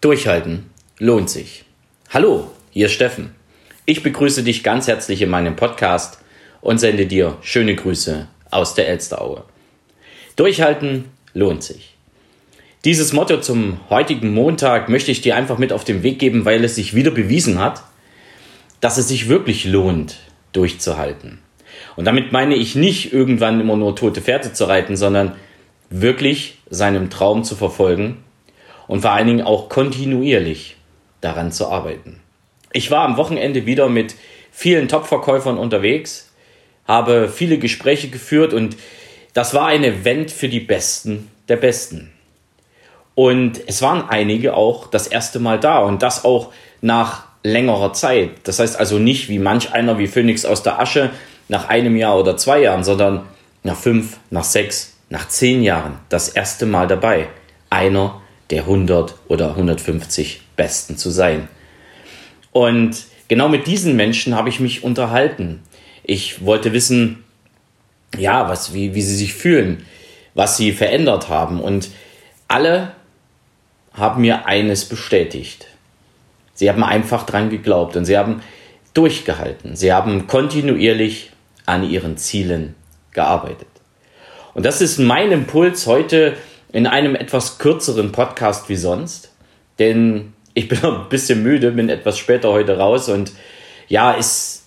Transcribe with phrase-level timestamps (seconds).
[0.00, 1.64] Durchhalten lohnt sich.
[2.10, 3.34] Hallo, hier ist Steffen.
[3.84, 6.20] Ich begrüße dich ganz herzlich in meinem Podcast
[6.60, 9.42] und sende dir schöne Grüße aus der Elsteraue.
[10.36, 11.96] Durchhalten lohnt sich.
[12.84, 16.62] Dieses Motto zum heutigen Montag möchte ich dir einfach mit auf den Weg geben, weil
[16.62, 17.82] es sich wieder bewiesen hat,
[18.80, 20.20] dass es sich wirklich lohnt,
[20.52, 21.40] durchzuhalten.
[21.96, 25.34] Und damit meine ich nicht irgendwann immer nur tote Pferde zu reiten, sondern
[25.90, 28.18] wirklich seinem Traum zu verfolgen
[28.88, 30.76] und vor allen Dingen auch kontinuierlich
[31.20, 32.20] daran zu arbeiten.
[32.72, 34.16] Ich war am Wochenende wieder mit
[34.50, 36.32] vielen Top-Verkäufern unterwegs,
[36.86, 38.76] habe viele Gespräche geführt und
[39.34, 42.12] das war ein Event für die Besten der Besten.
[43.14, 48.30] Und es waren einige auch das erste Mal da und das auch nach längerer Zeit.
[48.44, 51.10] Das heißt also nicht wie manch einer wie Phoenix aus der Asche
[51.48, 53.26] nach einem Jahr oder zwei Jahren, sondern
[53.62, 57.28] nach fünf, nach sechs, nach zehn Jahren das erste Mal dabei.
[57.70, 61.48] Einer der 100 oder 150 Besten zu sein.
[62.52, 65.62] Und genau mit diesen Menschen habe ich mich unterhalten.
[66.02, 67.24] Ich wollte wissen,
[68.16, 69.84] ja, was, wie, wie sie sich fühlen,
[70.34, 71.60] was sie verändert haben.
[71.60, 71.90] Und
[72.46, 72.92] alle
[73.92, 75.66] haben mir eines bestätigt.
[76.54, 78.42] Sie haben einfach dran geglaubt und sie haben
[78.94, 79.76] durchgehalten.
[79.76, 81.30] Sie haben kontinuierlich
[81.66, 82.74] an ihren Zielen
[83.12, 83.68] gearbeitet.
[84.54, 86.36] Und das ist mein Impuls heute
[86.72, 89.32] in einem etwas kürzeren Podcast wie sonst,
[89.78, 93.32] denn ich bin ein bisschen müde, bin etwas später heute raus und
[93.88, 94.64] ja, ist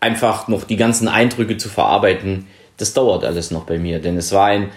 [0.00, 2.46] einfach noch die ganzen Eindrücke zu verarbeiten.
[2.76, 4.70] Das dauert alles noch bei mir, denn es war ein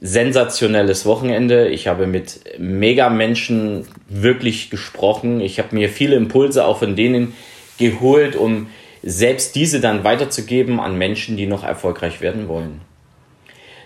[0.00, 1.68] sensationelles Wochenende.
[1.68, 5.40] Ich habe mit mega Menschen wirklich gesprochen.
[5.40, 7.34] Ich habe mir viele Impulse auch von denen
[7.78, 8.66] geholt, um
[9.02, 12.80] selbst diese dann weiterzugeben an Menschen, die noch erfolgreich werden wollen.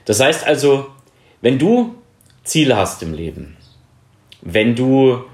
[0.06, 0.86] Das heißt also,
[1.40, 1.94] wenn du
[2.44, 3.56] Ziele hast im Leben,
[4.42, 5.24] wenn du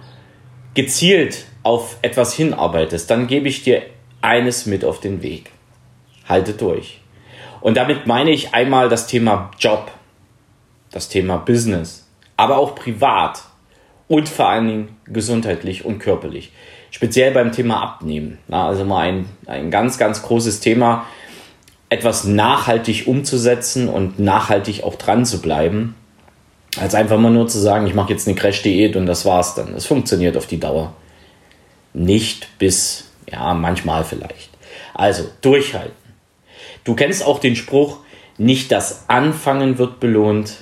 [0.75, 3.83] gezielt auf etwas hinarbeitest, dann gebe ich dir
[4.21, 5.51] eines mit auf den Weg.
[6.29, 7.01] Halte durch.
[7.61, 9.91] Und damit meine ich einmal das Thema Job,
[10.91, 13.43] das Thema Business, aber auch privat
[14.09, 16.53] und vor allen Dingen gesundheitlich und körperlich.
[16.91, 18.39] Speziell beim Thema Abnehmen.
[18.49, 21.07] also mal ein, ein ganz, ganz großes Thema,
[21.93, 25.95] etwas nachhaltig umzusetzen und nachhaltig auch dran zu bleiben,
[26.79, 29.75] als einfach mal nur zu sagen, ich mache jetzt eine Crash-Diät und das war's dann.
[29.75, 30.95] Das funktioniert auf die Dauer.
[31.93, 34.49] Nicht bis, ja, manchmal vielleicht.
[34.95, 35.93] Also durchhalten.
[36.85, 37.99] Du kennst auch den Spruch,
[38.39, 40.55] nicht das Anfangen wird belohnt,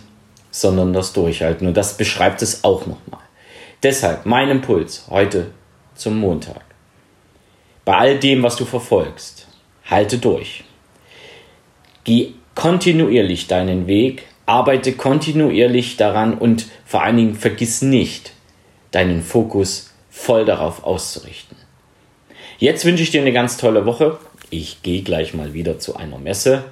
[0.50, 1.68] sondern das Durchhalten.
[1.68, 3.20] Und das beschreibt es auch nochmal.
[3.84, 5.52] Deshalb mein Impuls heute
[5.94, 6.62] zum Montag.
[7.84, 9.46] Bei all dem, was du verfolgst,
[9.88, 10.64] halte durch.
[12.10, 18.32] Geh kontinuierlich deinen Weg, arbeite kontinuierlich daran und vor allen Dingen vergiss nicht,
[18.90, 21.56] deinen Fokus voll darauf auszurichten.
[22.58, 24.18] Jetzt wünsche ich dir eine ganz tolle Woche.
[24.50, 26.64] Ich gehe gleich mal wieder zu einer Messe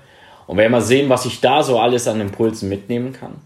[0.49, 3.37] und werde mal sehen, was ich da so alles an Impulsen mitnehmen kann.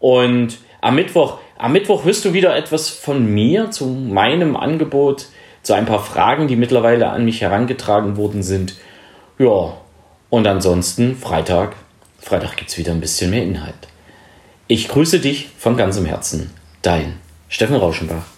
[0.00, 5.28] Und am Mittwoch, am Mittwoch wirst du wieder etwas von mir zu meinem Angebot,
[5.62, 8.74] zu ein paar Fragen, die mittlerweile an mich herangetragen worden sind.
[9.38, 9.78] Ja,
[10.30, 11.76] und ansonsten Freitag.
[12.20, 13.88] Freitag gibt es wieder ein bisschen mehr Inhalt.
[14.66, 16.50] Ich grüße dich von ganzem Herzen.
[16.82, 17.18] Dein
[17.48, 18.37] Steffen Rauschenbach.